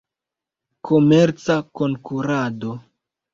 Komerca 0.89 1.55
Konkurado. 1.75 2.71